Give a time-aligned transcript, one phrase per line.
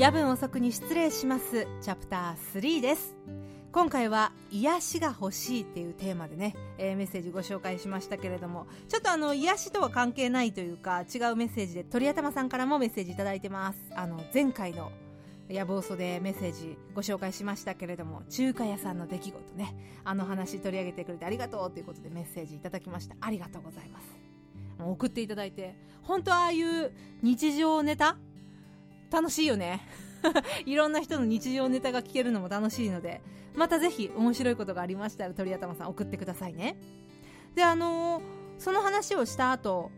[0.00, 1.68] 夜分遅くに失礼します。
[1.82, 3.14] チャプター3です。
[3.70, 13.78] 今回は癒しが欲しいっていうテーマでね、えー、メッセージご紹介しましたけれどもちょっとあの癒しとは関係ないというか違うメッセージで鳥頭さんからもメッセージ頂いてます。
[13.94, 14.90] あの前回の
[15.50, 23.16] 野望そでメッセージご紹介しましたけれども中華屋さんの出来事ねあの話取り上げてくれてありがとうということでメッセージいただきました。
[23.20, 24.06] ありがとうございます。
[24.82, 26.90] 送っていただいて本当ああいう
[27.22, 28.16] 日常ネタ
[29.10, 29.80] 楽しいよね。
[30.66, 33.22] いろんな人の日常ネタが聞けるのも楽しいので
[33.54, 36.76] またぜひ面白いことがありましたら鳥頭さん送ってくださいね。
[37.54, 38.22] であのー、
[38.58, 39.90] その話をした後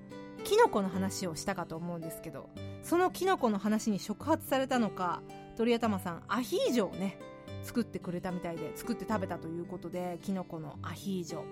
[0.45, 2.49] キノコの話をしたかと思うんですけど
[2.83, 5.23] そのキノコの話に触発されたのか
[5.57, 7.19] 鳥頭さんアヒージョをね
[7.63, 11.43] 作ってくれたみたいで作って食べたということでキノコのアヒージョ。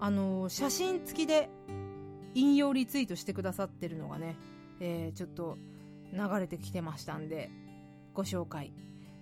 [0.00, 1.50] あのー、写真付きで
[2.34, 4.36] 引用リツイートしてくださってるのがね、
[4.78, 5.58] えー、ちょっと
[6.12, 7.50] 流れてきてましたんで
[8.14, 8.72] ご紹介。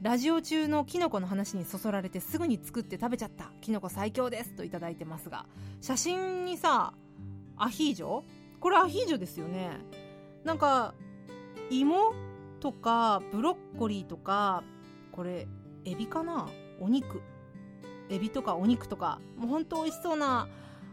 [0.03, 5.47] ラジオ中のキノコの話にそそられてすぐに作って食べちゃったキノコ最強ですと頂いてますが
[5.81, 6.93] 写真にさ
[7.57, 8.23] アヒージョ？
[8.61, 9.71] これアヒージョですよね。
[10.45, 10.93] なんか
[11.71, 12.13] 芋
[12.61, 14.63] とかブロッコリーとか
[15.13, 15.49] これ
[15.87, 16.49] エビかな？
[16.79, 17.23] お肉。
[18.11, 19.19] エビとかお肉とか。
[19.37, 20.47] もうほんと美味しそうな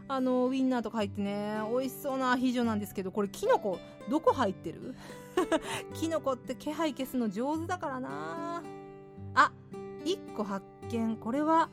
[0.06, 4.94] あのウインナーとか入ってね美味しそうなアヒージョなんですけどこれキノコどこ入ってる？
[5.94, 8.62] キノコって気配消すの上手だからな。
[9.34, 9.52] あ
[10.04, 11.16] 1個発見。
[11.16, 11.70] これは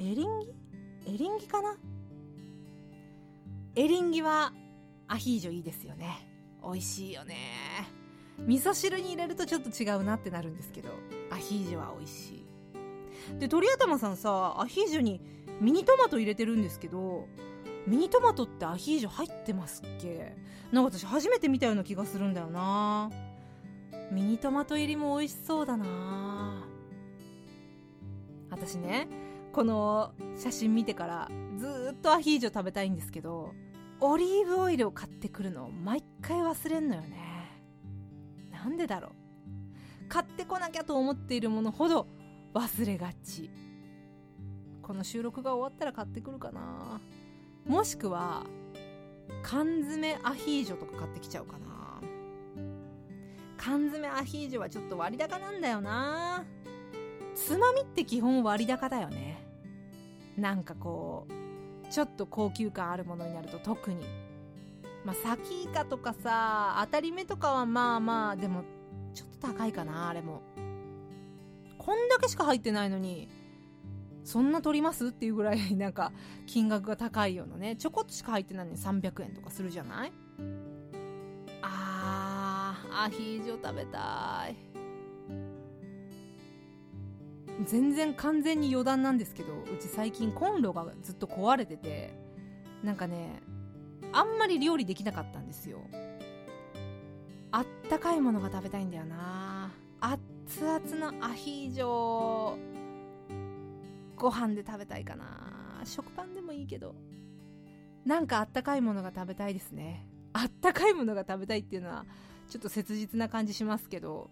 [0.00, 0.54] エリンギ？
[1.06, 1.76] エリンギかな？
[3.76, 4.52] エリンギは
[5.06, 6.26] アヒージョいいですよね。
[6.62, 7.36] 美味しいよね。
[8.40, 10.90] 味噌汁に入れるとちょっと違うなってなるんですけど
[11.30, 13.38] アヒージョは美味しい。
[13.38, 15.20] で鳥頭さんさアヒージョに
[15.60, 17.26] ミニトマト入れてるんですけど
[17.88, 20.36] ミニトマトってアヒージョ入ってますっけ？
[20.70, 23.10] なんか私初めて見たような気がするんだよな。
[24.12, 26.66] ミニトマト入りも美味しそうだな。
[28.50, 29.08] 私ね
[29.52, 33.54] この写真見てからずっとアヒージョ食べたいんですけど
[34.00, 37.16] オリーブオイルを買ってくるのを毎回忘れんのよね。
[38.52, 40.08] なんでだろう。
[40.08, 42.06] 買ってこなきゃと思っているものほど
[42.52, 43.50] 忘れがち。
[44.82, 47.00] この収録が終わったら買ってくるかな。
[47.68, 48.46] もしくは
[49.42, 51.58] 缶詰アヒージョとか買ってきちゃうかな。
[53.58, 56.44] 缶詰アヒージョはちょっと割高なんだよな。
[57.34, 59.44] つまみって基本割高だよね。
[60.36, 64.04] なんかこうちょっと高級感あるものになると特に。
[65.04, 68.64] まあサキイカとかさ当たり目とかはまあまあでも
[69.14, 70.40] ちょっと高いかなあれも。
[71.76, 73.28] こんだけしか入ってないのに
[74.28, 75.06] そんな取ります？
[75.08, 76.12] っていうぐらい なんか
[76.46, 77.76] 金額が高いようなね。
[77.76, 80.12] ちょこっとしか入ってないのに300円とかするじゃない？
[81.62, 84.56] あーアヒージョ食べたい。
[87.64, 92.14] 全然完全に余談なんですけどうち最近コンロがずっと壊れてて
[92.84, 93.42] なんかね
[94.12, 95.80] あんまり料理できなかったんですよ。
[97.50, 99.72] あったかいものが食べたいんだよな。
[100.00, 102.77] 熱々のアヒージョ。
[104.18, 105.80] ご飯で食べたいかな。
[105.84, 106.94] 食パンでもいいけど。
[108.04, 110.06] なんかあったかいものが食べたいですね。
[110.32, 112.04] あったかいものが食べたいっていうのは
[112.48, 114.30] ちょっと切実な感じしますけど。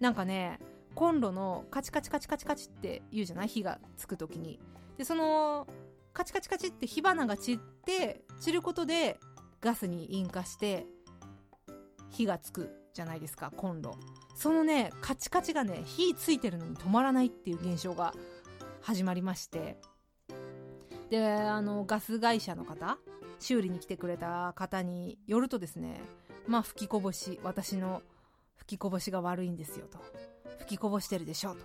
[0.00, 0.60] なんかね
[0.94, 3.48] コンロのカチカチカチカチカチって言うじゃない？
[3.48, 4.60] 火がつく時に。
[4.98, 5.66] でその
[6.12, 9.18] カチカチカチって火花が散って散ることで
[9.60, 10.86] ガスに引火して
[12.10, 13.94] 火がつくじゃないですかコンロ。
[14.34, 18.14] そのねカチカチがね火ついてるのに止まらないっていう現象が
[18.86, 19.76] 始まりまして。
[21.10, 22.98] であのガス会社の方
[23.40, 26.00] 修理に来てくれた方によるとですね
[26.46, 28.02] まあ吹きこぼし私の
[28.56, 29.98] 吹きこぼしが悪いんですよと。
[30.60, 31.58] 吹きこぼしてるでしょと。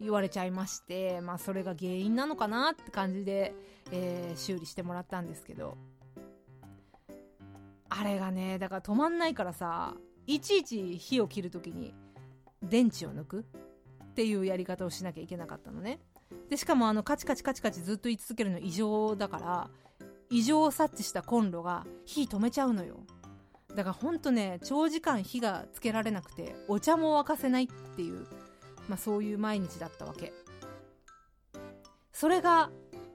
[0.00, 3.54] 言われちゃいましてまあそれが原因なのかなって感じで、
[3.92, 5.78] えー、修理してもらったんですけど。
[7.88, 9.94] あれがねだから止まんないからさ
[10.26, 11.94] いちいち火を切る時に
[12.64, 13.44] 電池を抜く。
[14.18, 16.00] っていうやり方をしなきゃいけなかったのね。
[16.50, 19.70] でしかもあのカチカチカチカチずっと言い続けるの異常だから
[20.28, 22.96] 異常を察知したコンロが火止めちゃうのよ。
[23.76, 28.26] だからほんとね長時間火がつけられなくてお茶も沸かせないっていう、
[28.88, 30.32] まあ、そういう毎日だったわけ。
[32.12, 32.72] それが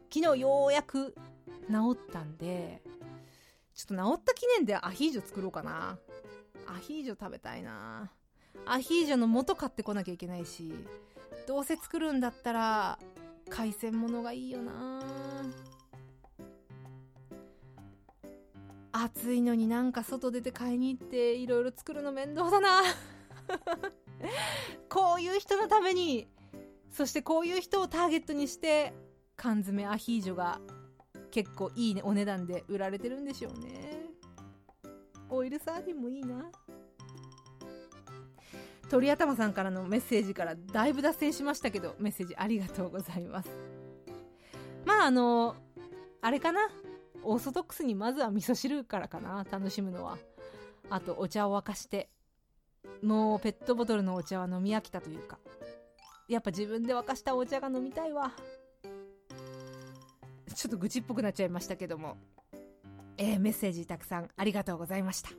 [0.10, 1.16] 昨日ようやく
[1.70, 2.82] 治ったんで
[3.76, 5.98] ちょっと治った記念でアヒージョ作ろうかな。
[6.66, 8.10] アヒージョ食べたいな。
[8.66, 10.74] アヒージョの素買ってこなきゃいけないし
[11.48, 13.00] どうせ作るんだったら
[13.50, 15.02] 海鮮物がいいよな。
[18.96, 22.82] 暑いのになんか外出て買いに行っていろいろ作るの面倒だな。
[24.88, 26.28] こういう人のために
[26.92, 28.94] そしてこういう人をターゲットにして
[29.36, 30.62] 缶詰アヒージョが
[31.32, 34.12] 結構いい、ね、お値段で売られてるんでしょうね。
[35.30, 36.52] オイルサーディンもいいな。
[38.94, 43.50] 鳥頭さんからのメッセージからだいぶ脱線しましたけどメッセージありがとうございます。
[44.86, 45.56] まああの
[46.22, 46.70] あれかな？
[47.24, 50.20] オーソドックスにまずは味噌汁からかな楽しむのは。
[50.92, 52.12] あとお茶を沸かして
[53.02, 55.40] もうペットボトルのお茶は飲み飽きたというか。
[56.28, 58.32] やっぱ自分で沸かしたお茶が飲みたいわ。
[60.54, 62.18] ちょっと愚痴っぽくなっちゃいましたけども、
[63.18, 65.32] えー、メッセージたくさんありがとうございました。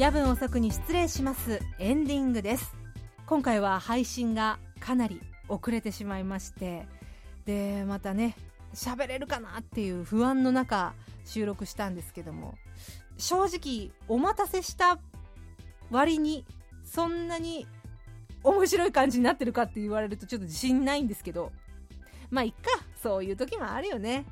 [0.00, 1.60] 夜分遅くに失礼します。
[1.78, 2.74] エンディングです。
[3.26, 6.86] 今回は配信がかなり遅れてしまいまして。
[7.44, 8.34] でまたね
[8.72, 10.94] 喋れるかなっていう不安の中
[11.26, 12.54] 収録したんですけども。
[13.18, 14.98] 正直お待たせした
[15.90, 16.46] 割に
[16.82, 17.66] そんなに
[18.42, 21.52] 面白い感じになってるかって言われるとちょっと自信ないんですけど。
[22.30, 22.70] まあいっか。
[23.02, 24.24] そういう時もあるよね、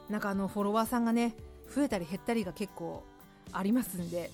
[0.10, 1.36] なんかあのフォロワーさんがね
[1.74, 3.04] 増えたり減ったりが結構
[3.52, 4.30] ありますんで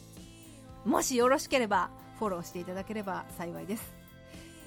[0.85, 1.89] もしよろしければ
[2.19, 3.93] フォローしていただければ幸いです。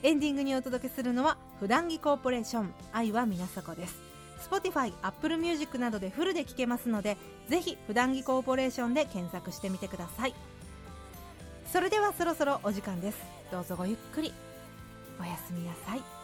[0.02, 2.74] エンディングにお届けするのは普段着コーポレーション。
[2.92, 4.09] 愛は皆底です。
[4.40, 7.16] Spotify、Apple Music などでフルで聴けますので
[7.49, 10.35] ぜひ普段着コーポレーションで検索してみてください。
[11.73, 13.18] それではそろそろお時間です。
[13.52, 14.32] どうぞごゆっくり。
[15.20, 16.19] おやすみなさい。